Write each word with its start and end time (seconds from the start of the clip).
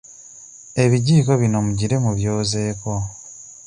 Ebijiiko 0.83 1.31
bino 1.41 1.57
mugire 1.65 1.95
mubyozeeko. 2.03 2.91